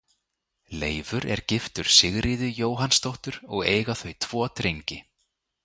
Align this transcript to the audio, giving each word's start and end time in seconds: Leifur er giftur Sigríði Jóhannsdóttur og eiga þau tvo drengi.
Leifur 0.81 1.25
er 1.33 1.41
giftur 1.51 1.89
Sigríði 1.97 2.49
Jóhannsdóttur 2.61 3.39
og 3.55 3.63
eiga 3.75 3.99
þau 4.01 4.13
tvo 4.27 4.41
drengi. 4.61 4.99